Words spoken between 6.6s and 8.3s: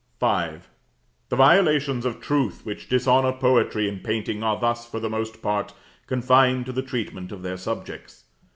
to the treatment of their subjects.